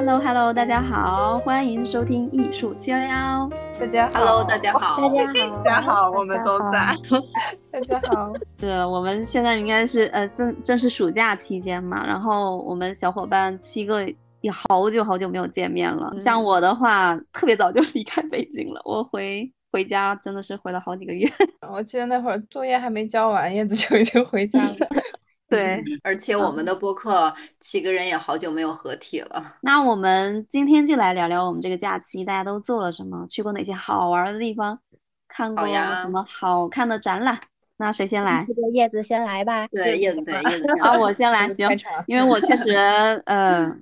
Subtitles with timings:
[0.00, 3.50] Hello Hello，大家好，欢迎收听艺术七幺幺。
[3.78, 6.94] 大家好，Hello，大家好，大家好，大家好，我们都在。
[7.70, 14.02] 大家好，是我们现在应该是呃正正是暑假期间嘛，然后我们小伙伴七个
[14.40, 16.10] 也好久好久没有见面了。
[16.16, 21.30] 像我的话，特别早就离开北京了，我回回家真的是回了好几个月。
[21.70, 24.74] 我记得那会儿作业还没交完，叶子就已经回家了。
[25.50, 29.56] 对，而且我们的播客七个人也好久没有合体了。
[29.62, 34.78] 那我们今天就来聊聊我们这个假期大家都做了什么，去过哪些好玩的地方，
[35.26, 37.38] 看过什么好看的展览。
[37.78, 38.46] 那谁先来？
[38.72, 39.66] 叶子先来吧。
[39.68, 40.66] 对，叶子对叶子。
[40.82, 41.68] 啊，我先来 行，
[42.06, 42.72] 因为我确实
[43.26, 43.74] 呃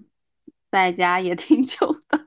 [0.71, 2.27] 在家也挺久的。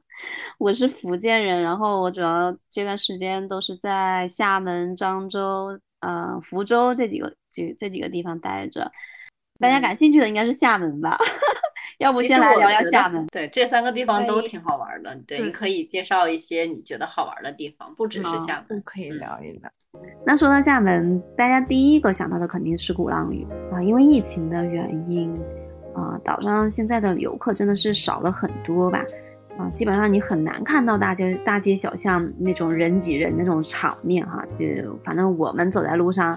[0.59, 8.91] 我是福建人，然后我主要这段时间都是在厦门、漳州、呃福州这几个这这几个地方待着。
[9.61, 11.15] 大家感兴趣的应该是厦门吧？
[11.99, 13.27] 要不先来聊聊厦门？
[13.27, 15.15] 对，这三个地方都挺好玩的。
[15.27, 19.69] 对，你可以介绍一些你觉得好玩的地方，不只是厦门，可以聊一聊。
[20.25, 25.39] 那说到厦门，大家第一个想到的肯定是鼓浪屿啊，因为疫情的原因
[25.93, 29.05] 啊，岛上现在的游客真的是少了很多吧？
[29.59, 34.43] 啊，基本上你很难看到大街大街小巷那种人挤人那种场面哈。
[34.55, 34.65] 就
[35.03, 36.35] 反正我们走在路上。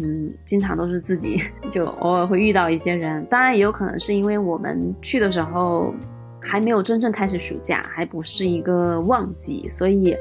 [0.00, 3.24] 嗯，经常都是自己， 就偶尔会遇到一些人。
[3.26, 5.92] 当然，也有可能是因为我们去的时候
[6.40, 10.16] 还没有真正开始暑假，还不是一个旺季，所以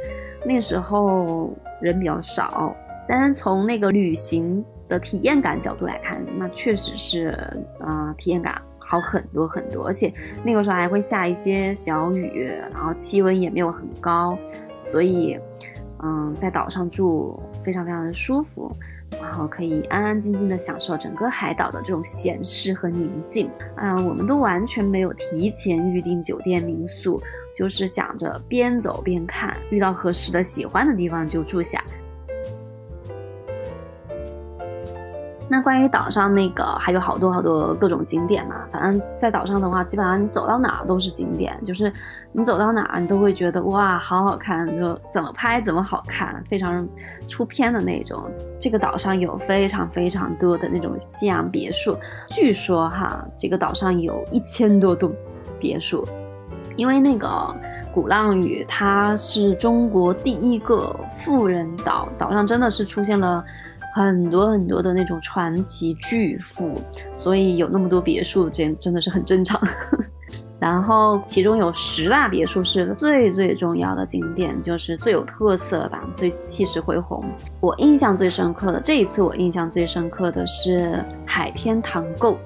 [0.46, 2.76] 那时候人比较少。
[3.08, 7.28] 但是从那个旅行的体验感角度来看，那确实是，
[7.80, 9.86] 啊，体验感好很多很多。
[9.88, 10.12] 而且
[10.44, 14.38] 那个时候还会下一些小雨，然后气温也没有很高，
[14.82, 15.40] 所以，
[16.04, 18.70] 嗯，在岛上住非常非常的舒服。
[19.22, 23.96] 然后可以安安静静的享受整个海岛的这种闲适和宁静啊！
[23.96, 27.22] 我们都完全没有提前预定酒店民宿，
[27.56, 31.84] 就是想着边走边看，遇到合适的喜欢的地方就住下。
[35.50, 41.90] 那关于岛上那个还有好多好多各种景点嘛，反正在岛上的话，基本上你走到哪儿都是景点，就是
[42.34, 46.86] 你走到哪儿你都会觉得哇，好好看，就怎么拍怎么好看，非常
[47.28, 48.30] 出片的那种。
[48.60, 51.98] 这个岛上有非常非常多的那种西洋别墅，
[52.28, 55.14] 据说哈，这个岛上有一千多栋
[55.58, 56.06] 别墅，
[56.76, 57.56] 因为那个
[57.94, 63.46] 鼓浪屿它是中国第一个富人岛，岛上真的是出现了。
[64.06, 66.72] 很多很多的那种传奇巨富，
[67.12, 69.60] 所以有那么多别墅，这真的是很正常。
[70.60, 77.24] 然后其中有十大别墅是最最重要的景点，就是最有特色吧，最气势恢宏。
[77.60, 82.38] 我印象最深刻的这一次，我印象最深刻的是海天堂购，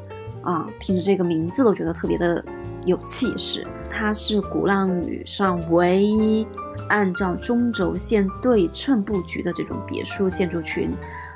[0.43, 2.43] 啊，听着这个名字都觉得特别的
[2.85, 3.65] 有气势。
[3.89, 6.47] 它是鼓浪屿上唯一
[6.89, 10.91] 按照中轴线对称布局的这种别墅建筑群。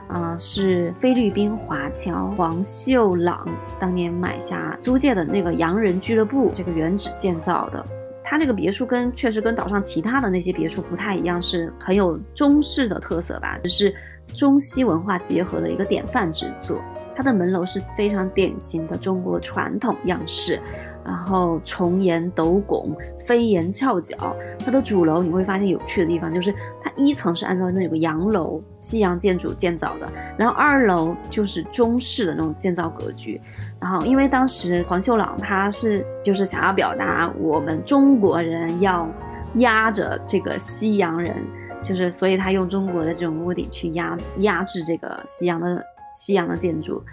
[0.08, 3.48] 啊，是菲律宾华侨黄秀朗
[3.80, 7.86] 当年买下租界的那个洋人俱乐部这个原址建造的。
[8.24, 13.94] 它这个别墅跟确实跟岛上其他的那些别墅不太一样，是很有中式的特色吧，只是
[14.34, 16.82] 中西文化结合的一个典范之作。
[17.16, 20.60] 它的门楼是非常典型的中国传统样式。
[21.06, 22.92] 然后重檐斗拱，
[23.26, 24.36] 飞檐翘角。
[24.60, 26.52] 它的主楼你会发现有趣的地方，就是
[26.82, 33.40] 它一层是按照那个洋楼西洋建筑建造的，然后二楼就是中式的那种建造格局。
[33.80, 39.08] 然后因为当时黄秀朗他是就是想要表达我们中国人要
[39.56, 41.36] 压着这个西洋人，
[41.84, 45.84] 就是所以他用中国的这种屋顶去压压制这个西洋的
[46.14, 47.04] 西洋的建筑。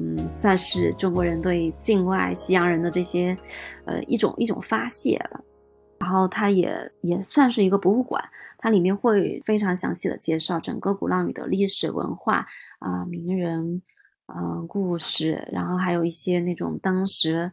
[0.00, 3.36] 嗯，算是中国人对境外西洋人的这些，
[3.84, 5.44] 呃，一种一种发泄了。
[5.98, 8.24] 然后它也也算是一个博物馆，
[8.56, 12.46] 它里面会非常详细的介绍整个鼓浪屿的历史文化
[12.78, 13.82] 啊，名人，
[14.34, 17.52] 嗯，故事，然后还有一些那种当时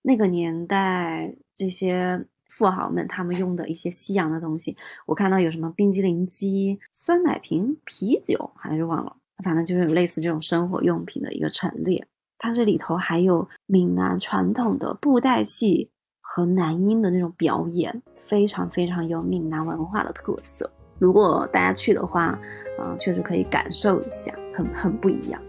[0.00, 4.74] 那个年代这些富豪们他们用的一些西洋的东西。
[5.04, 9.16] 我看到有什么冰激凌机、酸奶瓶、啤酒，还是忘了。
[9.42, 12.06] 反正就是有类似这种生活用品的一个陈列，
[12.38, 15.90] 它这里头还有闽南传统的布袋戏
[16.20, 20.70] 和男音的那种表演，非常非常有闽南文化的特色。
[20.98, 22.38] 如果大家去的话，
[22.78, 25.42] 啊，确实可以感受一下，很很不一样。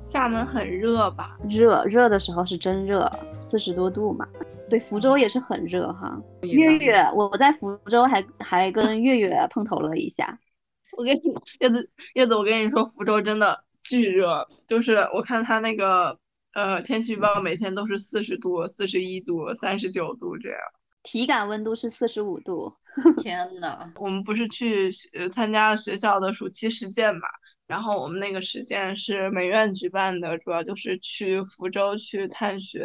[0.00, 1.38] 厦门很热吧？
[1.48, 4.26] 热热的时候是真热，四十多度嘛。
[4.68, 6.20] 对，福州也是很热哈。
[6.42, 10.36] 月月，我在福州还还跟月月碰头了一下。
[10.96, 11.20] 我跟你
[11.60, 16.18] 叶子叶子，我跟你说，福州真的巨热，就是我看他那个
[16.54, 20.58] 呃，天气预报每天都是四十度、四十一度、三十九度这样。
[21.02, 22.72] 体感温度是四十五度。
[23.22, 27.28] 天呐，我们不是去呃参加学校的暑期实践嘛？
[27.66, 32.80] 然后我们那个实践是美院举办的，主要就是去福州去探寻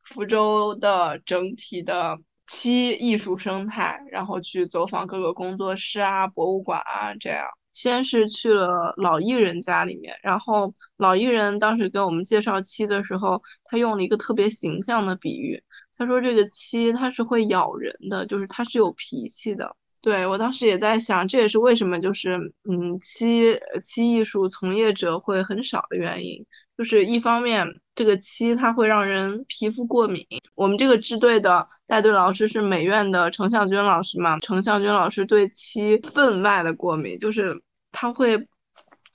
[0.00, 7.46] 福州的整体的漆艺术生态，然后去走访各个工作室啊、博物馆啊这样。
[7.72, 15.62] 先是去了老艺人家里面，然后老艺人当时给我们介绍漆的时候，他用了一个特别形象的比喻，
[15.98, 19.76] 他说这个漆它是会咬人的，就是它是有脾气的。
[20.00, 26.46] 对我当时也在想，这也是为什么就是嗯漆漆艺术从业者会很少的原因，
[26.78, 27.66] 就是一方面
[27.96, 30.24] 这个漆它会让人皮肤过敏。
[30.54, 37.60] 我们这个支队的带队老师是美院的程向军老师嘛，程向军老师对漆分外的过敏，就是
[37.90, 38.46] 他会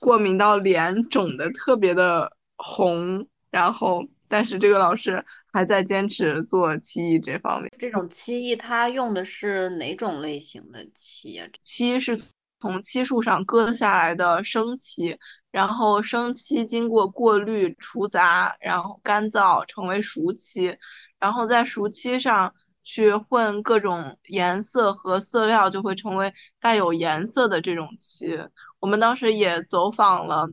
[0.00, 7.70] 过敏到脸肿的特别的红，然后但是这个老师还在坚持做漆艺这方面。
[7.78, 11.46] 这种漆艺它用的是哪种类型的漆呀？
[11.62, 12.16] 漆是
[12.58, 15.18] 从漆树上割下来的生漆，
[15.52, 20.76] 然后生漆经过过滤除杂，然后干燥成为熟漆，
[21.20, 22.52] 然后在熟漆上
[22.82, 28.48] 去混各种颜色和色料，就会成为带有颜色的这种漆。
[28.80, 30.50] 我们当时也走访了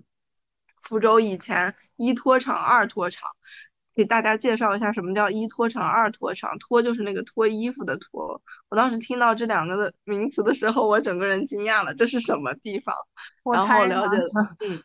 [0.83, 3.31] 福州以前一拖厂、二拖厂，
[3.95, 6.59] 给大家介绍一下什么叫一拖厂、二拖厂。
[6.59, 8.41] 拖就是那个脱衣服的脱。
[8.69, 12.95] 我当时听到这两个的名词的时候，我整个人惊讶了，这是什么地方？
[13.51, 14.17] 然后了解，
[14.67, 14.83] 嗯，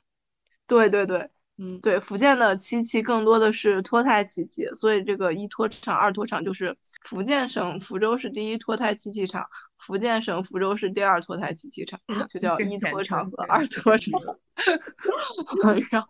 [0.66, 1.28] 对对对，
[1.58, 9.46] 嗯，对，福建的漆器更多的是脱胎漆器，所以这个一脱厂、二脱厂就是福建省福州市第一脱胎漆器厂，
[9.78, 12.00] 福建省福州市第二脱胎漆器厂，
[12.30, 14.10] 就叫一脱厂和二脱厂。
[15.90, 16.08] 然后，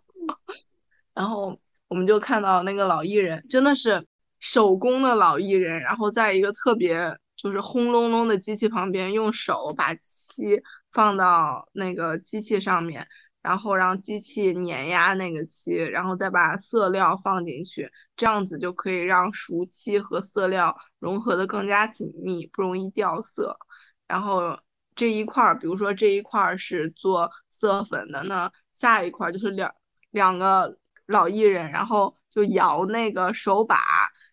[1.13, 4.07] 然后我们就看到那个老艺人，真的是
[4.39, 13.07] 手工的老艺人，然后在一个特别就是轰隆隆的机器旁边，用手把漆放到那个机器上面。
[13.45, 23.55] 然后让机器碾压那个漆，然后再把色料放进去，这样子就可以让熟漆和色料融合的更加紧密，不容易掉色。
[24.07, 24.57] 然后
[24.95, 29.75] 这一块儿，比如说这一块儿是做色粉的，那下一块儿就是两
[30.09, 33.77] 两个老艺人，然后就摇那个手把，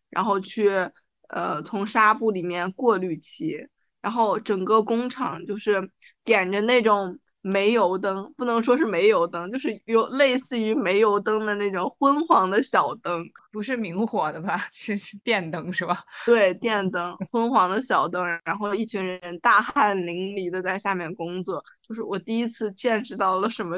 [0.08, 0.70] 然后去
[1.28, 3.68] 呃从纱布里面过滤漆，
[4.00, 5.90] 然后整个工厂就是
[6.24, 7.18] 点着那种。
[7.42, 14.56] 煤油灯不能说是煤油灯，就是有类似于煤油灯的那种昏黄的小灯，不是明火的吧？
[14.72, 15.98] 是是电灯是吧？
[16.24, 23.76] 对，电灯，昏黄的小灯，然后一群人大汗淋漓的在下面工作，就是我第一次见识到了什么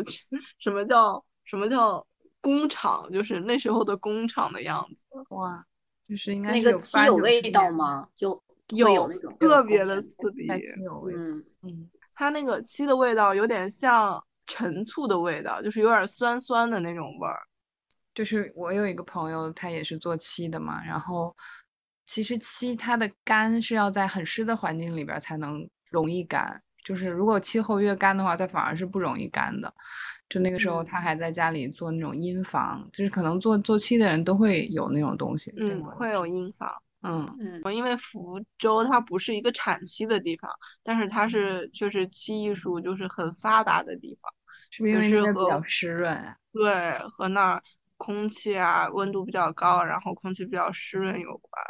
[0.59, 2.07] 什么叫什么叫
[2.43, 5.07] 工厂，就是那时候的工厂的样子。
[5.31, 5.65] 哇，
[6.07, 8.07] 就是应该那个漆有味道吗？
[8.15, 8.31] 就
[8.69, 10.47] 有那种特别的刺鼻，
[11.17, 11.91] 嗯嗯。
[12.15, 17.41] 它那个漆的味道有点像陈醋的味道，就是有点酸酸的那种味儿。
[18.15, 21.35] 就是我有一个朋友，他也是做漆的嘛，然后
[22.07, 29.75] 其实漆它的干是要在很湿的环境里边才能容易干，就是如果气候越干的话，它反而是不容易干的。
[30.29, 36.73] 就那个时候他还在家里做那种阴房，就是可能做做漆的人都会有那种东西，嗯，会有阴房。
[37.05, 40.51] 嗯嗯，因为福州它不是一个产漆的地方，
[40.83, 44.33] 但是它是就是漆艺术就是很发达的地方，
[44.71, 46.37] 是不是因为那比较湿润？
[46.53, 47.63] 对，和那儿
[47.99, 51.63] 空气啊温度比较高，然后空气比较湿润有关。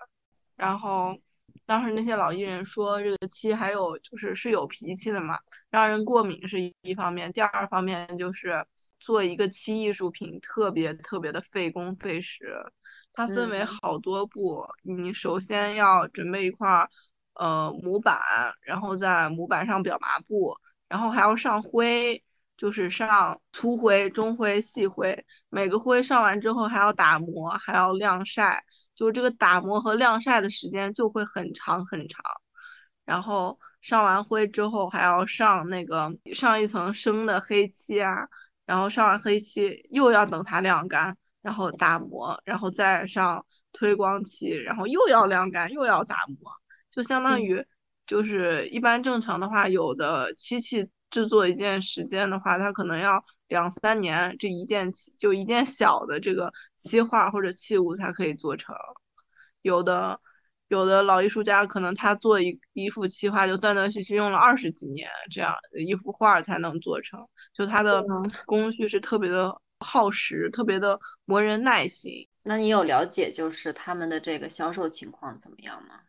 [0.54, 1.18] 然后
[1.66, 5.38] 当时那些老艺人说，这个漆还有就是是有脾气的嘛，
[5.68, 8.64] 让人过敏是一方面，第二方面就是
[9.00, 12.54] 做一个漆艺术品特别特别的费工费时。
[13.14, 16.88] 它分为好多步，你首先要准备一块
[17.34, 18.20] 呃模板，
[18.62, 20.56] 然后在模板上裱麻布，
[20.88, 22.24] 然后还要上灰，
[22.56, 25.24] 就是上粗灰、中灰、细灰。
[25.48, 28.64] 每个灰上完之后还要打磨，还要晾晒，
[28.96, 32.22] 就这个打磨和晾晒的时间就会很长很长。
[33.04, 38.28] 然后上完灰之后还要上那个上一层生的黑漆啊，
[38.66, 41.16] 然后上完黑漆又要等它晾干。
[41.44, 46.50] 然后打磨，然后再上推光漆，然后又要晾干，又要打磨，
[46.90, 47.62] 就相当于
[48.06, 58.74] 就是一般正常的话，有的漆器制作一件时间的话，它可能要两三年，这一件漆就一件小的这个漆画或者器物才可以做成。
[59.60, 60.18] 有的
[60.68, 65.54] 有的老艺术家可能他做一一幅漆画就断断续续用了二十几年，这样
[65.86, 68.02] 一幅画才能做成，就它的
[68.46, 69.60] 工序是特别的。
[69.84, 76.00] 耗时特别的磨人耐心，那你有了解就是他们的这个销售情况怎么样吗？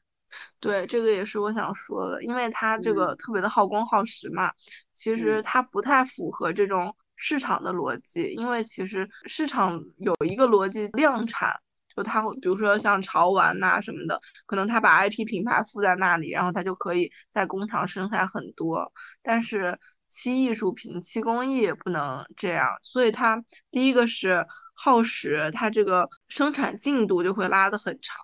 [0.59, 2.95] 对，这个也是我想说的，因为它这嗯。
[2.95, 4.51] 个特别的耗工耗时嘛，
[4.93, 5.43] 其实嗯。
[5.43, 11.53] 它不太符合这种市场的逻辑，因为其实市场有一个逻辑量产，
[11.95, 18.91] 就它会比如说像潮玩呐、什么的，可能它把 IP 品牌附在那里，然后它就可以在工厂生产很多，
[19.21, 28.17] 但是漆艺术品、漆工艺不能这样，所以它第一个是耗时，它这个生产进度就会拉得很长。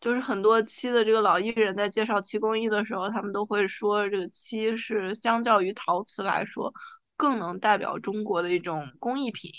[0.00, 6.72] 就是很多漆的这个老艺人在介绍漆工艺的时候，他们都会说，这个漆是相较于陶瓷来说，
[7.16, 9.50] 更能代表中国的一种工艺品。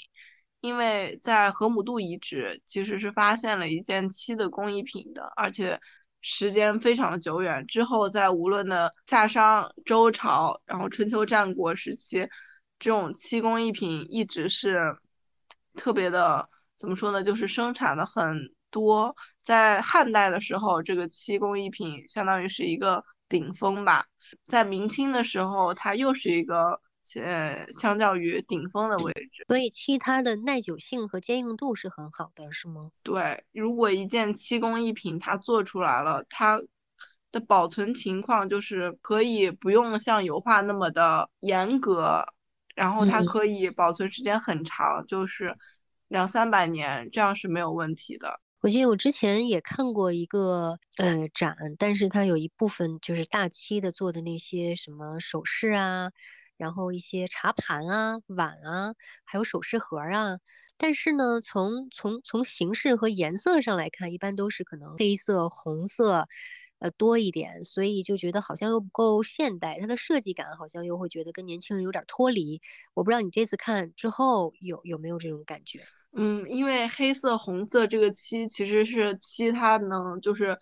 [0.59, 5.79] 因为在河姆渡遗址其实是发现了一件漆的工艺品的，而且
[6.21, 7.65] 时间非常的久远。
[7.67, 12.27] 之后在无论的夏商、周朝，然后春秋战国时期，
[12.79, 14.97] 这种漆工艺品一直是
[15.75, 19.15] 特别的，怎么说呢，就是生产的很多。
[19.41, 24.05] 在汉代的时候，这个漆工艺品相当于是一个顶峰吧。
[24.45, 26.81] 在明清的时候，它又是一个
[27.15, 29.45] 呃，相较于顶峰的位置。
[29.47, 32.91] 所以漆它的耐久性和坚硬度是很好的，是吗？
[33.03, 36.61] 对，如果一件漆工艺品它做出来了，它
[37.31, 42.25] 的保存情况就是可以不用像油画那么的严格，
[42.75, 45.57] 然后它嗯可以保存时间很长，就是
[46.07, 48.39] 两三百年，这样是没有问题的。
[48.61, 56.09] 我记得我之前也看过一个呃展，但是它有一部分就是大漆的做的那些什么首饰啊，
[56.57, 60.37] 然后一些茶盘啊、碗啊，还有首饰盒啊。
[60.77, 66.27] 但是呢，从从从形式和颜色上来看，一般都是可能黑色、红色，
[66.79, 72.61] 呃多一点，所以就觉得好像又不够现代，它的设计感好像又会觉得跟年轻人有点脱离。
[72.93, 75.83] 我不知道你这次看之后有有没有这种感觉？
[76.15, 80.59] 嗯，因为黑色、红色这个漆其实是漆它能就是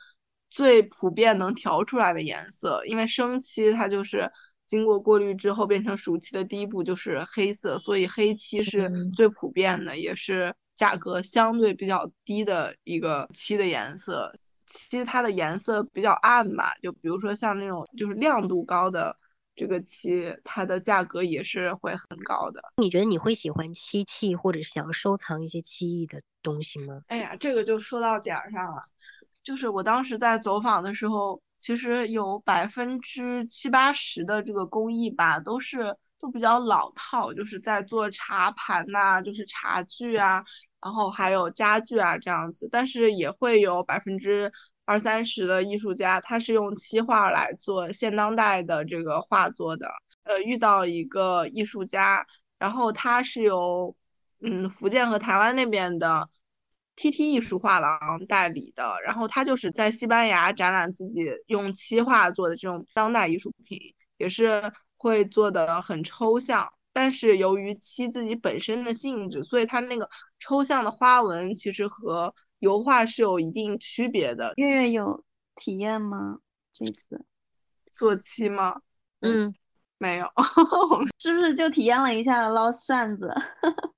[0.49, 4.31] 最普遍能调出来的颜色，因为生漆它就是
[4.67, 14.34] 经过过滤之后变成熟漆的第一步就是黑色，所以黑漆是嗯最普遍的，也是价格相对比较低的一个漆的颜色。
[14.67, 19.15] 漆它的颜色比较暗嘛，就比如说像那种就是亮度高的
[19.55, 22.60] 这个漆，它的价格也是会很高的。
[22.77, 27.01] 你觉得你会喜欢漆器，或者是想要收藏一些漆艺的东西吗？
[27.07, 28.84] 哎呀，这个就说到点儿上了。
[29.43, 40.45] 就是我当时在走访的时候，其实有百分之七八十的这个工艺吧，都是都比较老套，就是在做茶盘呐、就是茶具啊，
[40.79, 42.69] 然后还有家具啊这样子。
[42.72, 44.51] 但是也会有百分之
[44.86, 49.89] 二三十的艺术家，他是用漆画来做现当代的这个画作的。
[50.22, 52.27] 呃，遇到一个艺术家，
[52.60, 53.95] 然后他是由
[54.39, 56.29] 嗯福建和台湾那边的
[56.95, 63.79] TT 艺术画廊代理的，然后他就是在西班牙展览自己用漆画做的这种当代艺术品，
[64.17, 66.71] 也是会做的很抽象。
[66.93, 70.09] 但是由于漆自己本身的性质，所以它那个
[70.39, 74.53] 抽象的花纹其实和油画是有一定区别的。
[74.55, 75.25] 月月有
[75.55, 76.39] 体验吗？
[76.71, 77.25] 这次
[77.93, 78.79] 做漆吗？
[79.19, 79.53] 嗯，
[79.97, 80.27] 没有。
[81.19, 83.29] 是不是就体验了一下捞扇子？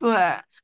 [0.00, 0.12] 对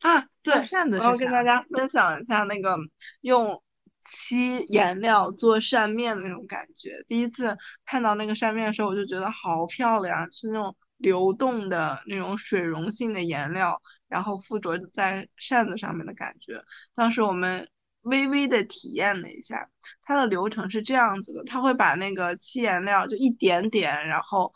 [0.02, 1.24] 啊，对，扇子我要是啥？
[1.24, 2.76] 跟大家分享一下那个
[3.20, 3.62] 用
[3.98, 7.04] 漆颜料做扇面的那种感觉。
[7.06, 16.62] 第一次看到那个扇面的时候，我就觉得好漂亮，是那种流动的那种水溶性的颜料，然后附着在扇子上面的感觉。
[16.94, 17.68] 当时我们
[18.00, 19.68] 微微的体验了一下，
[20.02, 24.50] 它的流程是这样子的，它会把那个漆颜料就一点点，然后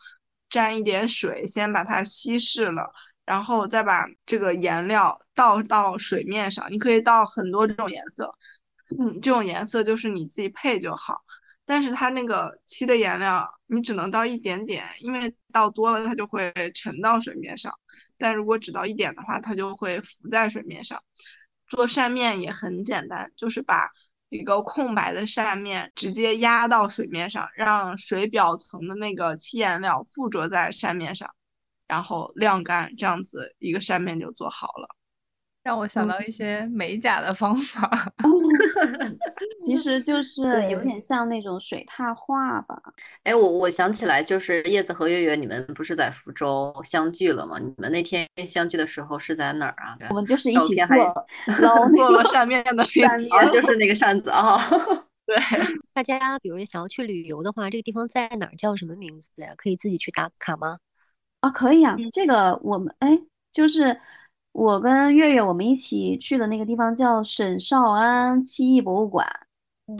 [0.48, 2.90] 沾一点水，先把它稀释了。
[3.24, 8.34] 然后再把这个颜料倒到水面上，你可以倒很多这种颜色，
[8.98, 11.22] 嗯，这种颜色就是你自己配就好。
[11.66, 17.72] 但是它那个漆的颜料，你只能倒一点点，因为倒多了它就会沉到水面上。
[18.18, 21.02] 但如果只倒一点的话，它就会浮在水面上。
[21.66, 23.90] 做扇面也很简单，就是把
[24.28, 31.34] 一个空白的扇面直接压到水面上，让水表层的那个漆颜料附着在扇面上。
[31.86, 34.88] 然后晾干，这样子一个扇面就做好了。
[35.62, 37.90] 让我想到一些美甲的方法。
[39.64, 42.78] 其实就是有点像那种水拓画吧。
[43.22, 47.58] 哎，我我想起来，就是叶子和月月，你们不是在福州相聚了吗？
[47.58, 49.96] 你们那天相聚的时候是在哪儿啊？
[50.10, 51.26] 我们就是一起做
[52.10, 54.58] 做扇面的扇次哦，就是那个扇子啊。
[55.24, 55.34] 对，
[55.94, 58.54] 大家比如想要去旅游的话，这个地方在哪儿？
[58.56, 59.54] 叫什么名字呀？
[59.56, 60.76] 可以自己去打卡吗？
[61.44, 63.18] 啊，可以啊，这个我们哎，
[63.52, 63.98] 就是
[64.52, 69.26] 我跟月月我们一起去的那个地方叫沈少安七艺博物馆，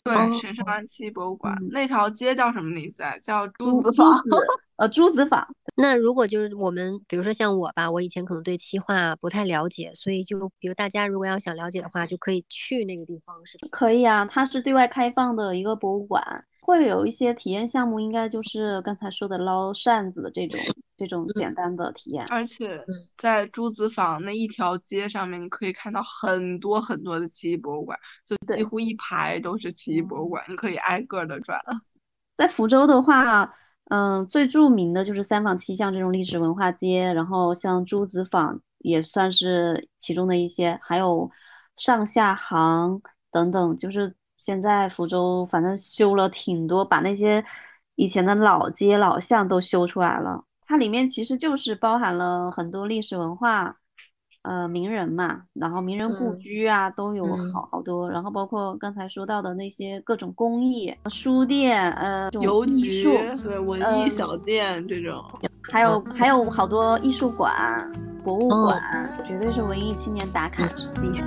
[0.03, 3.17] 对，哦沈少安七艺博物馆、嗯那条街叫什么名字啊？
[3.19, 4.19] 叫朱子坊。
[4.77, 5.47] 呃朱子坊，
[5.77, 13.69] 那如果就是我们，比如说像我吧，我以前可能对漆画不太了解，所以就比如大家如果要想了解的话，就可以去那个地方，是吧？
[13.71, 20.59] 可以啊，它是对外开放的一个博物馆，会有一些体验项目，应该就是刚才说的捞扇子的这种
[20.97, 22.25] 这种简单的体验。
[22.29, 31.59] 而且嗯在朱子坊那一条街上面，你可以看到很多很多的奇异博物馆，就几乎一排都是奇异博物馆，你可以挨个的转。
[32.35, 33.53] 在福州的话，
[33.89, 41.29] 嗯、最著名的就是三坊七巷这种历史文化街，然后像朱子坊也算是其中的一些，还有
[41.77, 47.43] 上下杭等等，就是现在福州反正修了挺多，把那些
[47.95, 50.43] 以前的老街老巷都修出来了。
[50.65, 53.77] 它里面其实就是包含了很多历史文化。
[54.47, 63.09] 呃，名人嘛，然后名人故嗯居啊，都有嗯好好多，然后包括刚才说到的那些各种工艺、书店，呃，这种邮局艺术，
[63.41, 65.19] 对文艺嗯小店这种，
[65.73, 67.91] 还有还有好多艺术馆、
[68.23, 71.23] 博物哦馆，绝对是文艺青年打卡之地。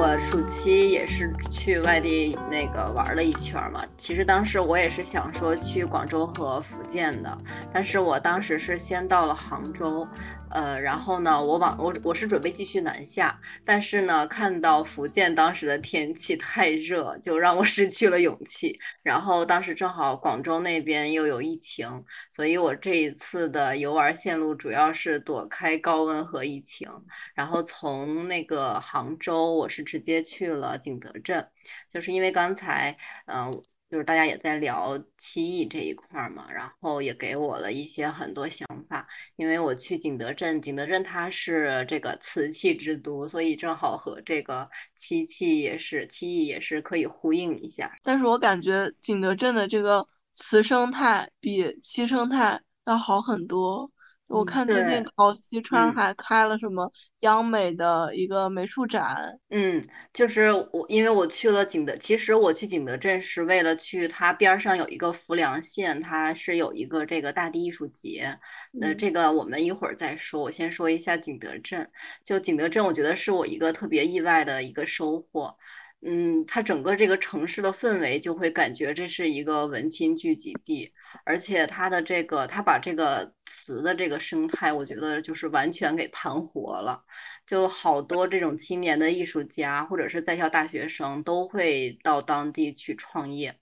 [0.00, 3.84] 我暑期也是去外地那个玩了一圈儿嘛。
[3.96, 7.36] 其实当时我也是想说去广州和福建的，
[7.72, 10.06] 但是我当时是先到了杭州，
[10.50, 18.78] 呃，然后呢，我往我我是准备继续南下，但是呢，看到福建当时的天气太热，就让我 失去了勇气。
[19.02, 26.88] 然后当时正好广州那边又有疫情，所以我这一次的游玩线路主要是躲开高温和疫情。
[27.34, 31.48] 然后从那个杭州，我是直接去了景德镇，
[31.90, 39.08] 就是因为刚才，嗯、就是大家也在聊七艺这一块儿嘛，然后也给我了一些很多想法。
[39.36, 47.90] 因为我去景德镇，景德镇它是这个瓷器之都，所以正好和这个漆器也是漆艺也是可以呼应一下。
[48.02, 53.90] 但是我感觉景德镇的这个瓷生态比漆生态要好很多。
[54.28, 68.38] 我嗯看最近对陶溪川嗯还开了什么央美的一个美术展，嗯，就是我，因为我去了景德，其实我去景德镇是为了去它边儿上有一个浮梁县，它是有一个这个大地艺术节，
[68.72, 70.42] 那，嗯这个我们一会儿再说。
[70.42, 71.90] 我先说一下景德镇，
[72.24, 75.56] 就景德镇，我觉得是我一个特别意外的一个收获。
[76.00, 80.92] 嗯，它整个这个城市的氛围就会感觉这是一个文青聚集地，
[81.24, 87.04] 而且它的这个，它把这个词的这个生态，我觉得就是完全给盘活了。
[87.46, 93.58] 就好多这种青年的艺术家或者是在校大学生都会到当地去创业。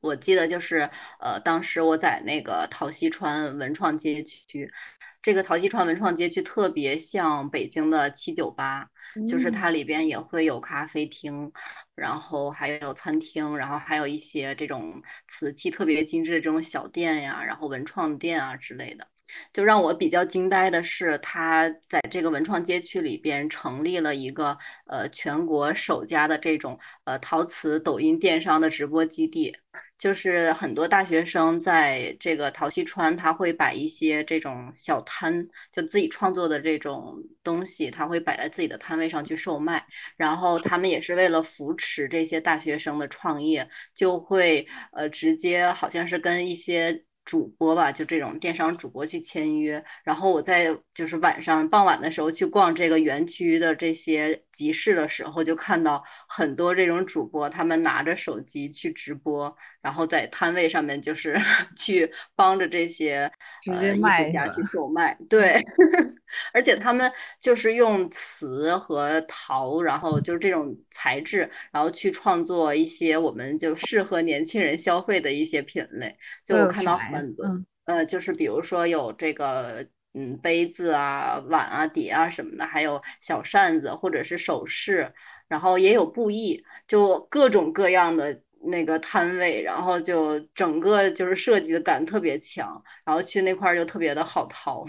[0.00, 4.70] 我记得就是呃，当时我在那个陶溪川文创街区，
[5.20, 8.88] 这个陶溪川文创街区特别像北京的七九八，
[9.28, 11.52] 就是它里边也会有咖啡厅，
[11.94, 19.06] 然后还有餐厅，然后还有一些这种瓷器特别精致的这种小店呀，然后文创店啊之类的。
[19.52, 29.54] 就让我比较惊呆的是，它在这个文创街区里边成立了一个呃全国首家的这种呃陶瓷抖音电商的直播基地。
[29.98, 39.84] 就是很多大学生在这个陶溪川，他会摆一些这种小摊，就自己创作的这种东西，他会摆在自己的摊位上去售卖。
[40.16, 47.04] 然后他们也是为了扶持这些大学生的创业，就会呃直接好像是跟一些。
[47.28, 61.38] 主播吧，就这种电商主播去签约，然后我在就是晚上傍晚的时候去逛这个园区的这些集市的时候，就看到很多这种主播，他们拿着手机去直播，然后在摊位上面就是
[61.76, 65.60] 去帮着这些直接卖家去售卖，对，
[66.52, 67.10] 而且他们
[67.40, 76.16] 就是用瓷和陶，然后就是这种材质，然后去创作一些我们就适合年轻人消费的一些品类。
[76.44, 85.12] 就我看到很多，嗯呃，就是比如说有这个嗯杯子啊、碗啊、碟啊什么的，还有小扇子或者是首饰，
[85.48, 94.84] 然后也有布艺，就各种各样的那个摊位，然后就整个就是设计的感特别强，然后去那块儿就特别的好淘，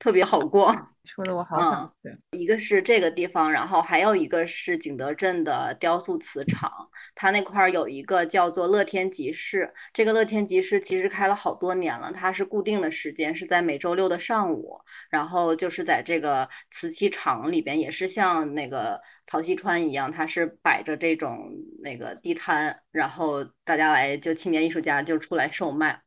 [0.00, 0.74] 特别好过。
[1.02, 2.38] 说的我好想嗯去。
[2.38, 6.70] 一个是这个地方，然后还有一个是景德镇的雕塑瓷厂，
[7.14, 9.72] 它那块儿有一个叫做乐天集市。
[9.94, 21.50] 这个乐天集市其实开了好多年了，它是固定的时间是在每周六的上午，然后就是在这个瓷器厂里边，也是像那个陶溪川一样，它是摆着这种
[21.82, 26.02] 那个地摊，然后大家来就青年艺术家就出来售卖。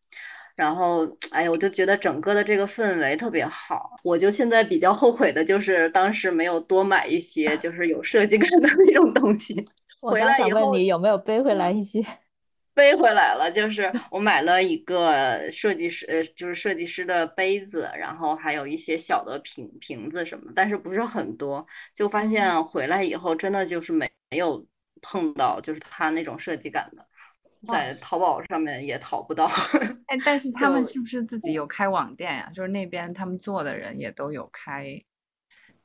[0.56, 3.98] 然后，哎呀，我就觉得整个的这个氛围特别好。
[4.04, 9.66] 我就现在比较后悔的就是当时没有多买一些就是有设计感的那种东西。
[10.02, 12.06] 回来以后问你有没有背回来一些？
[12.76, 21.68] 背回来了，就是我买了一个设计师，呃，就是设计师的杯子，然后还有一些小的瓶瓶子什么，但是不是很多。
[21.94, 24.66] 就发现回来以后，真的就是没没有
[25.04, 27.06] 碰到，就是他那种设计感的，
[27.68, 29.46] 在淘宝上面也淘不到。
[30.08, 32.52] 哎，但是 他们是不是自己有开网店呀？
[32.54, 35.02] 就是那边他们做的人也都有开。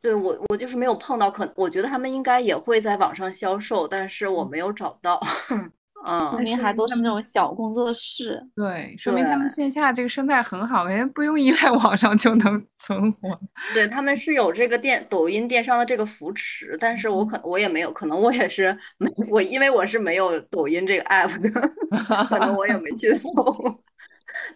[0.01, 5.21] 对我，我就是没有碰到，可我觉得他们应该也会在网上销售，但是我没有找到。
[5.51, 5.73] 嗯，
[6.05, 8.43] 说明还都是那种小工作室。
[8.55, 13.39] 对，说明他们线下这个生态很好，人家不用依赖网上就能存活。
[13.75, 21.51] 对，他们是有这个电抖音电商的这个扶持，但是我可我也没有，可能我也是没我，因为我是没有抖音这个 app 的，
[22.27, 23.33] 可能我也没去搜。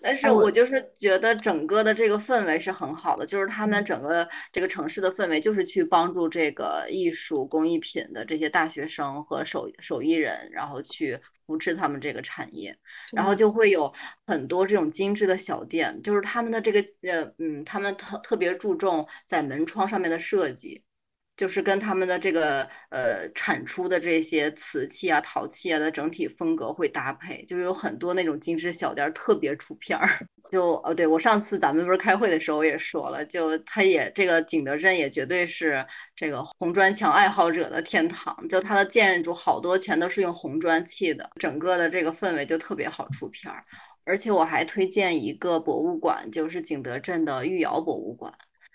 [0.00, 11.18] 但是我就是觉得整个的这个氛围是很好的，就是他们整个这个城市的氛围，就是去帮助这个艺术工艺品的这些大学生和手手艺人，然后去
[11.52, 12.78] 扶持他们这个产业。
[13.12, 13.92] 然后就会有
[14.26, 20.82] 很多这种精致的小店，就是他们的这个呃嗯，他们特特别注重在门窗上面的设计，
[21.42, 30.09] 就是跟他们的这个呃产出的这些瓷器啊、陶器啊的整体风格会搭配，就有很多那种精致小店特别出片儿。
[30.48, 43.61] 就呃，对我上次咱们不是开会的时候也说了，就它也这个景德镇也绝对是这个红砖墙爱好者的天堂，就它的建筑好多全都是用红砖砌的，整个的这个氛围就特别好出片儿。
[44.05, 48.33] 而且我还推荐一个博物馆，就是景德镇的御窑博物馆。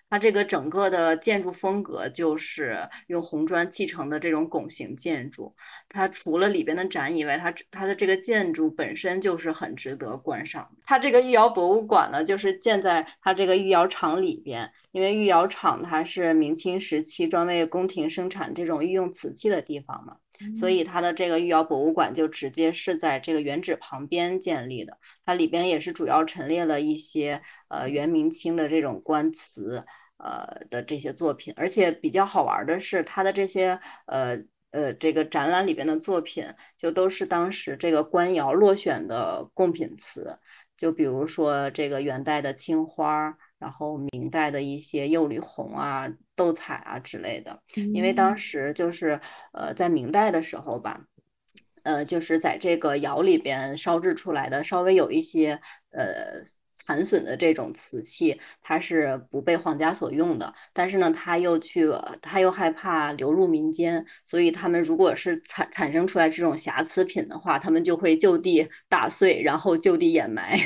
[0.09, 5.51] 它这个整个的建筑风格就是用红砖砌成的这种拱形建筑。
[5.89, 10.69] 它除了里边的展以外，它它的这个建筑本身就是很值得观赏。
[10.85, 20.17] 它这个御窑博物馆呢，就是建在它这个御窑厂里边，因为御窑厂它是明清时期专为宫廷生产这种御用瓷器的地方嘛。
[20.56, 29.86] 所以它的这个御窑博物馆就直接是在这个原址旁边建立的，它里边也是主要陈列了一些呃元明清的这种官瓷
[30.17, 34.38] 呃的这些作品，而且比较好玩的是它的这些呃
[34.71, 36.45] 呃这个展览里边的作品
[36.78, 40.39] 就都是当时这个官窑落选的贡品瓷，
[40.76, 43.38] 就比如说这个元代的青花。
[43.59, 47.61] 然后明代的一些釉里红啊、斗彩啊之类的，
[47.93, 49.19] 因为当时就是
[49.53, 51.01] 呃在明代的时候吧，
[51.83, 55.59] 呃就是在这个窑里边烧制出来的稍微有一些
[55.91, 56.43] 呃
[56.75, 61.89] 残损的这种瓷器，它是不被皇家所用的，但是呢他又去
[62.21, 70.57] 他又害怕流入民间，所以他们如果是产产生出来这种瑕疵品的话，他们就会就地打碎，然后就地掩埋。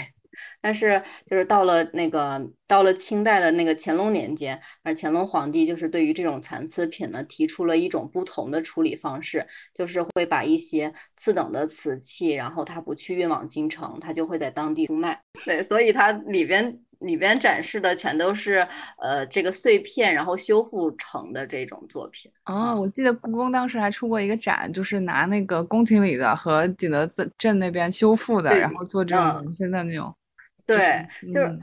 [0.61, 15.19] 但是就是到了那个到了清代的那个乾隆年间，而乾隆皇帝就是对于这种残次品呢提出了一种不同的处理方式，就是会把一些次等的瓷器，然后他不去运往京城，他就会在当地出卖。
[15.45, 18.67] 对，所以它里边里边展示的全都是
[19.01, 22.31] 呃这个碎片，然后修复成的这种作品。
[22.45, 30.13] 哦，我记得故宫当时还出过一个展，就是拿那个宫廷里的和景德镇那边修复的，然后做这种嗯纹身的那种。
[30.77, 31.59] 对，就是嗯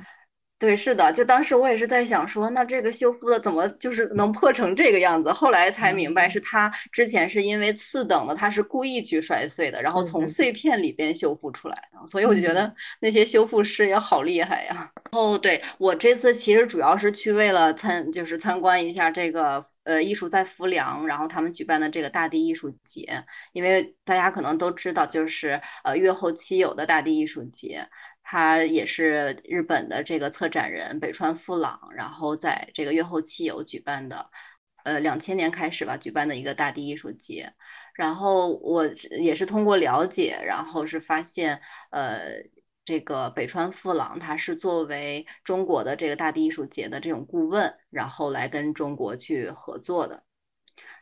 [0.59, 5.33] 对，是的，就当时我也是在想说，那这个修复的怎么就是能破成这个样子？
[5.33, 14.91] 后来才明白是他之前是因为次等的，他是故意去摔碎的，然后从碎片里边修复出来的，所以我就觉嗯得那些修复师也好厉害呀。
[15.13, 27.89] 哦，对，我这次其实主要是去为了参，就是参观一下这个呃艺术在浮梁，然后他们举办的这个大地艺术节，因为大家可能都知道，就是呃越后期有的大地艺术节。
[28.31, 34.29] 它也是日本的这个策展人北川富朗，然后在这个越后期有举办的，
[34.85, 37.55] 呃，两千年开始吧举办的一个大地艺术节。
[37.95, 38.87] 然后我
[39.19, 41.59] 也是通过了解，然后是发现，
[41.91, 42.21] 呃，
[42.89, 50.23] 这个北川富朗他是作为中国的这个大地艺术节的这种顾问，然后来跟中国去合作的。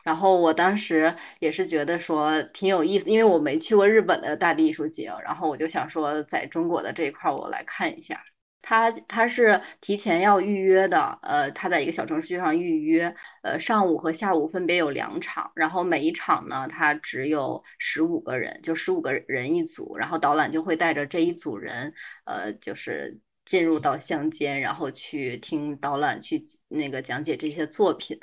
[0.03, 8.21] 然后我当时也是觉得说挺有意思，因为我没去过日本的大地艺术节，然后我就想说在中国的这一块我来看一下。
[8.69, 21.93] 它它是提前要预约的，呃，他在一个小程序上预约，呃，上午和下午分别有两场，然后每一场呢，他只有十五个人，就十五个人一组，然后导览就会带着这一组人，
[22.25, 28.19] 呃，就是进入到乡间，然后去听导览去那个讲解这些作品。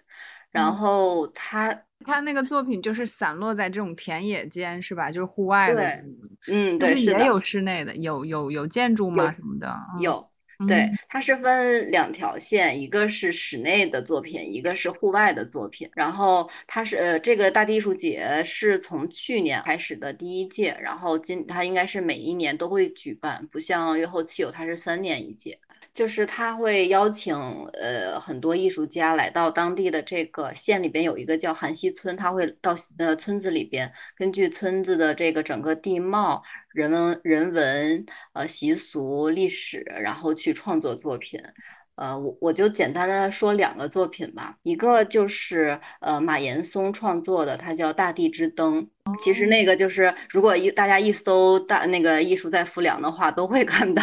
[0.51, 1.73] 然后他
[2.05, 5.11] 他那个作品就是散落在这种田野间，是吧？
[5.11, 5.83] 就是户外的
[6.49, 9.33] 嗯，对，也有室内的，有有有建筑吗？
[9.33, 9.75] 什么的？
[9.95, 10.34] 嗯有。
[10.67, 15.91] 对嗯，它是分两条线，一个是室内的作品，一个是户外的作品。
[15.95, 25.59] 然后它是呃，这个大地艺术节是从去年开始的第一届，然后今它应该是每一年都会举办，不像月后汽友它是三年一届。
[25.95, 27.37] 就是他会邀请
[27.73, 41.41] 呃很多艺术家来到当地的这个县里边有一个叫韩溪村，他会到呃村子里边，根据村子的这个整个地貌、人文、人文呃习俗、历史，然后去创作作品。
[41.97, 48.83] 呃，我我就简单的说两个作品吧，一个就是呃马岩松创作的，它叫《大地之灯》。
[49.21, 54.03] 其实那个就是，如果一大家一搜大那个艺术在浮梁的话，都会 看到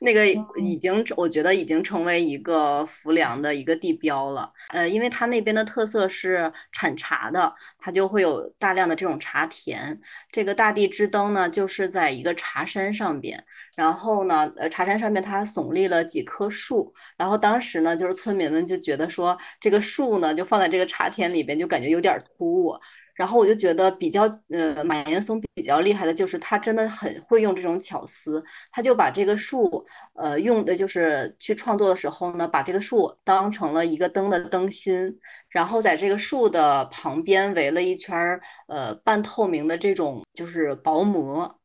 [0.00, 0.26] 那个
[0.58, 4.50] 已经，我觉得已经成为一个浮梁的一个地标了。
[4.70, 10.00] 呃，因为它那边的特色是产茶的，它就会有大量的这种茶田。
[10.32, 13.44] 这个大地之灯呢，就是在一个茶山上边，
[13.78, 22.74] 然后呢，呃，茶山上面它耸立了几棵树，然后当时呢，就是村民们就觉得说，这个树呢，就放在这个茶田里边，就感觉有点突兀。
[23.14, 35.16] 然后我就觉得比较，呃，马岩松比较厉害的就是他真的很会用这种巧思，他就把这个树，呃，用的就是去创作的时候呢，把这个树当成了一个灯的灯芯，
[35.50, 41.60] 然后在这个树的旁边围了一圈儿，呃，半透明的这种就是薄膜，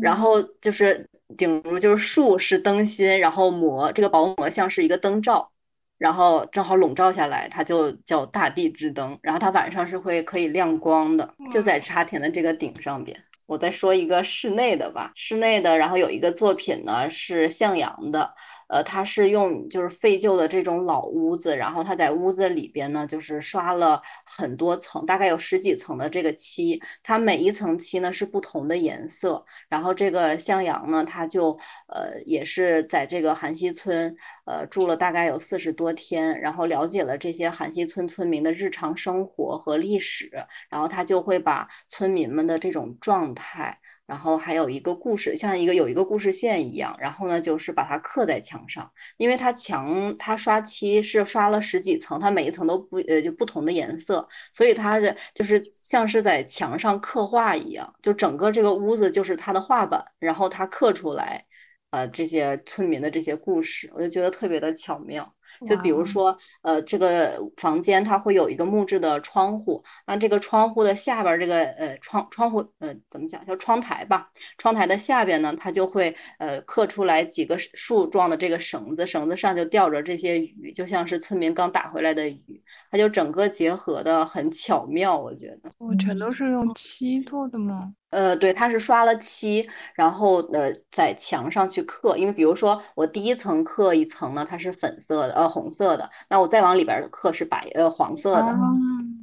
[0.00, 5.50] 然后就是顶如就是树是灯芯，然后膜这个薄膜像是一个灯罩。
[5.98, 9.18] 然后正好笼罩下来，它就叫大地之灯。
[9.20, 13.14] 然后它晚上是会可以亮光的，就在茶田的这个顶上边。
[13.44, 18.32] 我再说一个室内的吧，室内的，然后有一个作品呢是向阳的，
[18.70, 29.44] 呃，它是用就是废旧的这种老屋子，然后它在屋子里边呢就是刷了很多层，大概有十几层的这个漆，它每一层漆呢是不同的颜色。
[29.68, 40.30] 然后这个向阳呢，他就呃也是在这个韩溪村呃住了大概有四十多天，然后了解了这些韩溪村村民的日常生活和历史，
[40.70, 43.80] 然后他就会把村民们的这种状态，
[44.10, 61.46] 然后还有一个故事，像一个有一个故事线一样，然后呢就是把它刻在墙上，因为它墙它刷漆是刷了十几层，它每一层都不呃就不同的颜色，所以它的就是像是在墙上刻画一样，就整个这个屋子就是它的画板，然后它刻出来，
[61.90, 65.32] 呃，这些村民的这些故事，我就觉得特别的巧妙。
[65.66, 74.30] 就比如说，呃，这个房间它会有一个木质的窗户，那这个窗户的下边儿这个呃窗窗户呃怎么讲叫窗台吧？
[74.58, 85.70] 窗台的下边呢，它就会呃刻出来几个树状的这个绳子，绳子上就吊着这些鱼，就像是村民刚打回来的鱼，它就整个结合的很巧妙，我觉得。
[85.78, 87.92] 我全都是用漆做的吗？
[88.10, 98.50] 呃，对，它是刷了漆，然后呃在墙上去刻，因为比如说我第一层刻一层呢，它是粉色的，呃红色的，那我再往里边儿刻是白呃黄色的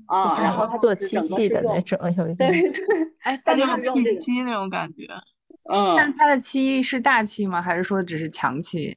[0.08, 2.72] 啊，然后它做漆器的那种，有一对点。
[2.72, 2.86] 对，
[3.24, 5.06] 哎，它就是用这个，漆那种感觉。
[5.70, 7.62] 嗯，但它的漆是大漆吗？
[7.62, 8.96] 还是说只是墙漆？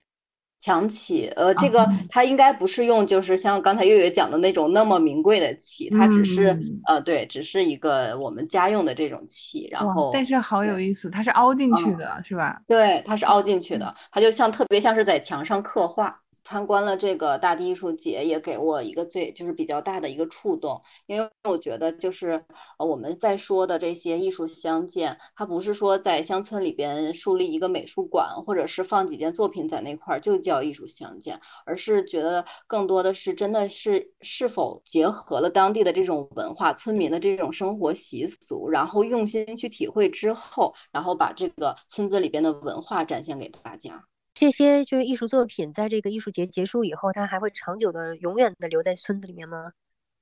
[0.61, 12.61] 墙漆，呃，这个它应该不是用就是像刚才月月讲的那种那么名贵的漆，它只是嗯呃对，只是一个我们家用的这种漆，然后但是好有意思，它是凹进去的，是吧？
[12.69, 16.21] 对，它是凹进去的，它就像特别像是在墙上刻画。
[16.51, 22.45] 参观了这个大地艺术节，也给我一个最就是比较大的一个触动，因为我觉得就是
[22.77, 44.05] 呃我们在说的这些艺术相见，它不是说在乡村里边树立一个美术馆，或者是放几件作品在那块儿就叫艺术相见，而是觉得更多的是真的是是否结合了当地的这种文化、村民的这种生活习俗，然后用心去体会之后，然后把这个村子里边的文化展现给大家。
[44.41, 49.73] 这些就是艺术作品，在这个艺术节结束以后，它还会长久的、永远的留在村子里面吗？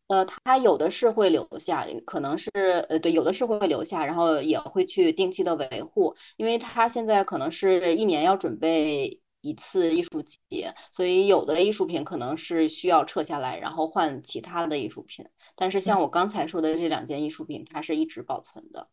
[0.08, 2.50] 呃，它有的是会留下，可能是
[2.88, 15.24] 呃，对，有的是会留下，然后也会去定期的维护，因为它现在可能是一年要准备一次艺术节，所以有的艺术品可能是需要撤下来，然后换其他的艺术品。
[15.54, 18.88] 但是像我刚才说的这两件艺术品，它是一直保存的。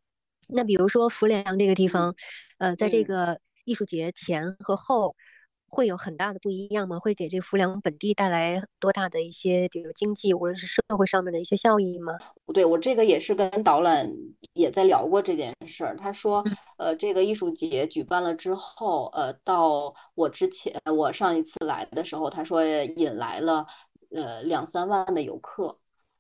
[0.47, 2.13] 那比如说浮梁这个地方，
[2.59, 5.15] 呃，在这嗯个艺术节前和后
[5.67, 6.99] 会有很大的不一样吗？
[6.99, 12.13] 会给这个浮梁本地带来多大的一些，比如经济，无论是社会上面的一些效益吗？
[12.53, 14.09] 对，我这个也是跟导览
[14.53, 15.97] 也在聊过这件事儿。
[15.97, 16.45] 他说，
[16.77, 23.65] 呃，这个艺术节举办了之后，呃，到我之前，我上一次来的时候，他说引来了
[24.15, 25.75] 呃两三万的游客。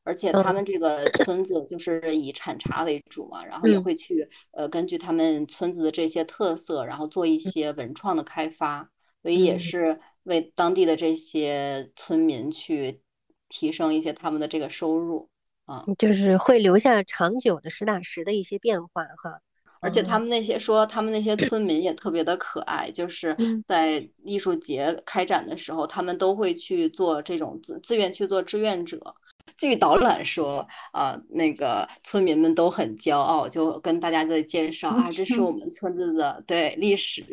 [0.05, 8.89] 而且他嗯们这个村子就是以产茶为主嘛，然后也嗯会去呃根据他们村子的这些特色，然后做一些文创的开发，
[9.23, 13.01] 所以也嗯是为当地的这些村民去
[13.49, 15.27] 提升一些他们的这个收入
[15.65, 15.83] 啊。
[15.97, 19.41] 就是会留下长久的实打实的一些变化哈。
[19.81, 29.13] 而且他哦们那些说，他们那些村民也特别的可爱，就是嗯在艺术节开展的时候，他们都会去做这种自自愿去做志愿者。
[29.57, 37.23] 据导览说，啊、那个村民们都很骄傲，就跟大家在介绍啊，这是我们村子的对历史，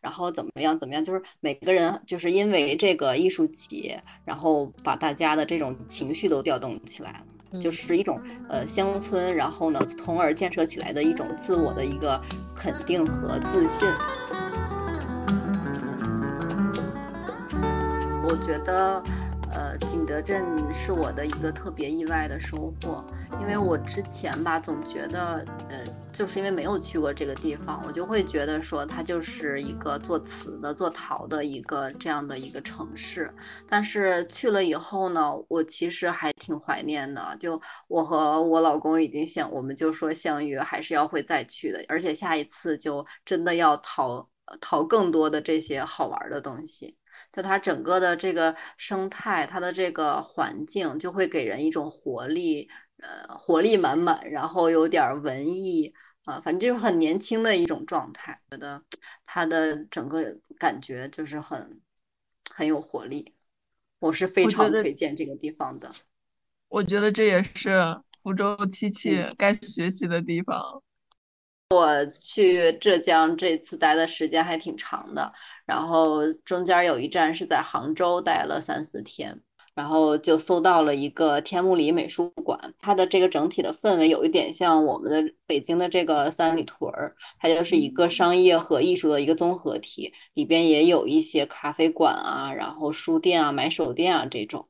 [0.00, 7.20] 然后怎么样怎么样，就是每个人就是因为这个艺术节，然后把大家的这种情绪都调动起来了。
[7.60, 12.20] 就嗯是一种呃乡村，然后呢，从而建设起来的一种自我的一个
[12.54, 13.88] 肯定和自信。
[18.30, 19.02] 我觉得，
[19.50, 23.04] 呃，景德镇是我的一个特别意外的收获，
[23.40, 33.30] 因为我之前吧总觉得，呃，就是因为没有去过这个地方，我就会觉得说它就是一个做瓷的、做陶的一个这样的一个城市。
[33.66, 37.36] 但是去了以后呢，我其实还挺怀念的。
[37.40, 44.26] 就我和我老公已经想，我们就说相约还是要会再去的，而且下一次就真的要淘
[44.60, 46.96] 淘更多的这些好玩的东西。
[47.38, 55.94] 就它整个的这个生态，它的这个环境，就会给人一种活力，呃，活力满满，然后有点儿文艺。
[56.24, 58.82] 啊，反正就是很年轻的一种状态，觉得
[59.24, 61.80] 它的整个感觉就是很
[62.50, 63.36] 很有活力，
[64.00, 65.88] 我是非常推荐这个地方的。
[66.68, 70.82] 我觉得这也是福州七七嗯该学习的地方。
[71.70, 75.34] 我去浙江这次待的时间还挺长的，
[75.66, 79.42] 然后中间有一站是在杭州待了三四天，
[79.74, 94.64] 然后就搜到了一个天目里美术馆，它的这个整体的氛围有一点像我们的北京的这个三里屯儿，它就是一个商业和艺术的一个综合体，里边也有一些咖啡馆啊，然后书店啊、买手店啊这种。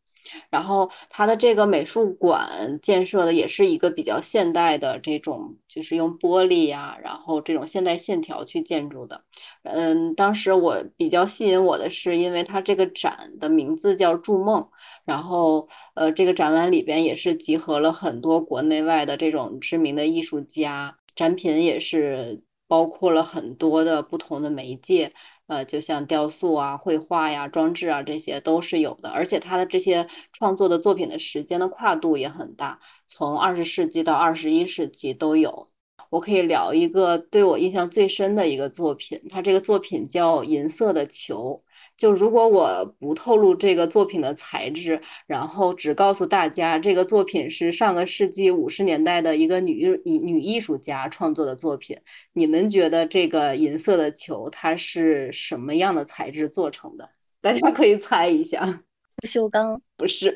[0.50, 9.20] 然后它的这个美术馆建设的也是一个比较现代的这种，就是用玻璃呀、然后这种现代线条去建筑的。
[9.62, 14.68] 嗯，当时我比较吸引我的是，因为它这个展的名字叫“筑梦”，
[15.04, 25.12] 然后呃，这个展览里边也是集合了很多国内外的这种知名的艺术家，展品也是包括了很多的不同的媒介。
[25.48, 29.08] 呃，就像雕塑啊、绘画呀、装置啊，这些都是有的。
[29.10, 35.66] 而且他的这些创作的作品的时间的跨度也很大，从二十世纪到二十一世纪都有。
[36.10, 41.56] 我可以聊一个对我印象最深的一个作品，它这个作品叫《银色的球》。
[41.96, 51.96] 就如果我不透露这个作品的材质，然后只告诉大家这个作品是上个世纪五十年代的一个女艺女艺术家创作的作品，
[52.32, 57.08] 你们觉得这个银色的球它是什么样的材质做成的？
[57.40, 58.82] 大家可以猜一下。
[59.20, 60.32] 不锈钢，不是，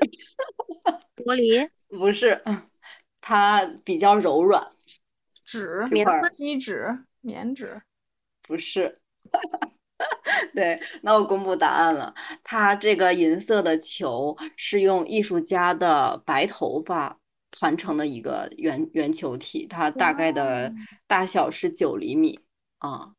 [1.14, 2.42] 玻璃，不是，
[3.20, 4.66] 它比较柔软，
[5.52, 7.82] 纸、这块儿锡纸、棉纸，
[8.42, 8.94] 不是。
[10.54, 12.14] 对，那我公布答案了。
[12.42, 17.18] 它这个银色的球是用艺术家的白头发
[17.50, 20.72] 团成的一个圆圆球体，它大概的
[21.06, 22.40] 大小是九厘米
[22.78, 23.12] 啊。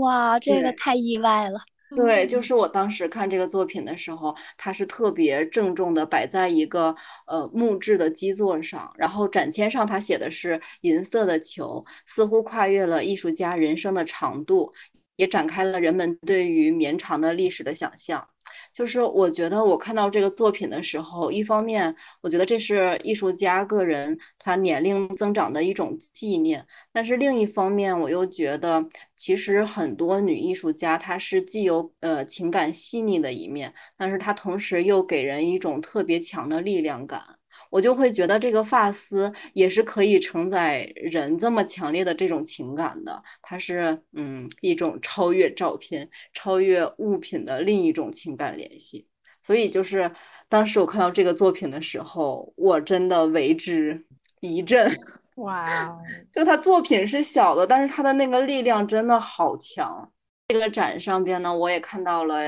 [0.00, 1.60] 哇，这个太意外了。
[1.96, 6.94] 对，就是我当时看这个作品的时候，它是特别郑重的摆在一个
[7.26, 14.70] 呃木质的基座上，然后展签上它写的是银色的球，似乎跨越了艺术家人生的长度，
[15.16, 18.28] 也展开了人们对于绵长的历史的想象。
[18.78, 37.37] 就是我觉得我看到这个作品的时候，一方面我觉得这是艺术家个人他年龄增长的一种纪念，但是另一方面我又觉得，其实很多女艺术家她是既有呃情感细腻的一面，但是她同时又给人一种特别强的力量感。
[37.70, 49.04] 我就会觉得这个发丝也是可以承载人这么强烈的这种情感的，它是嗯一种超越照片、超越物品的另一种情感联系。
[49.42, 50.10] 所以就是
[50.48, 54.04] 当时我看到这个作品的时候，我真的为之
[54.40, 54.90] 一振。
[55.36, 55.98] 哇哦，
[56.32, 60.10] 就他作品是小的，但是他的那个力量真的好强。
[60.50, 62.40] 这个展上边呢，我也看到了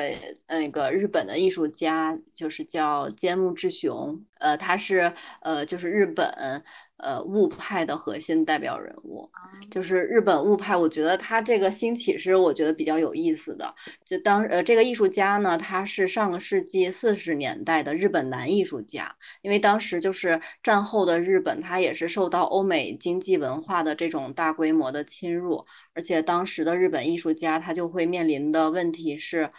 [0.48, 6.64] 那个日本的艺术家，就是叫坚木志雄，呃，他是呃就是日本
[7.02, 9.28] 呃物派的核心代表人物，
[9.70, 10.76] 就是日本物派。
[10.76, 13.74] 我觉得他这个兴起是我觉得比较有意思的。
[14.04, 29.50] 就当呃这个艺术家呢，他是上个世纪四十年代的日本男艺术家，因为当时就是战后的日本，他也是受到欧美经济文化的这种大规模的侵入，而且当时的日本艺术家他就会面临的问题是。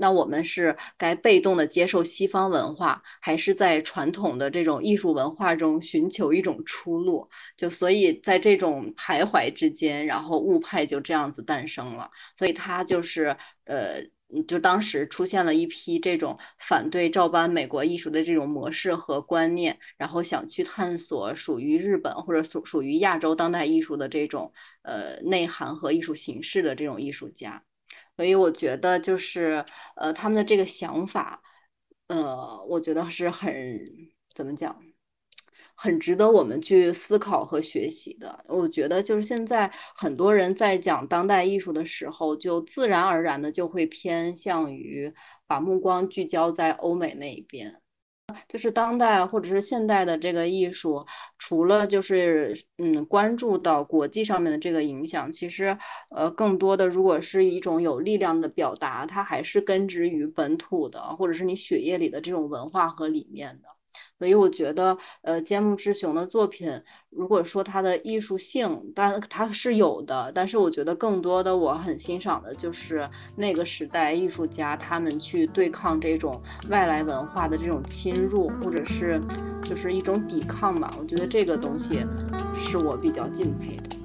[0.00, 7.26] 那我们是该被动的接受西方文化，还是在传统的这种艺术文化中寻求一种出路？
[7.54, 12.10] 就所以在这种徘徊之间，然后物派就这样子诞生了。
[12.34, 14.02] 所以他就是呃，
[14.48, 27.62] 就当时出现了一批这种反对照搬美国艺术的这种模式和观念，然后想去探索属于日本或者属属于亚洲当代艺术的这种呃内涵和艺术形式的这种艺术家。
[28.20, 29.64] 所以我觉得就是，
[29.96, 31.42] 呃，他们的这个想法，
[32.08, 33.82] 呃，我觉得是很
[34.34, 34.76] 怎么讲，
[35.74, 38.44] 很值得我们去思考和学习的。
[38.46, 45.14] 我觉得就是现在很多人在讲当代艺术的时候，就自然而然的就会偏向于
[45.46, 47.80] 把目光聚焦在欧美那一边。
[48.48, 51.04] 就是当代或者是现代的这个艺术，
[51.38, 55.76] 除了就是嗯关注到国际上面的这个影响，其实
[56.14, 63.79] 呃更多的如果是一种有力量的表达，它还是根植于本土的，或者是你血液里的这种文化和理念的。
[64.20, 79.18] 所以我觉得，呃，坚木之雄的作品，如果说他的艺术性，但他是有的，但是我觉得更多的我很欣赏的就是那个时代艺术家他们去对抗这种外来文化的这种侵入，或者是
[79.64, 80.94] 就是一种抵抗吧。
[81.00, 82.04] 我觉得这个东西
[82.54, 83.99] 是我比较敬佩的。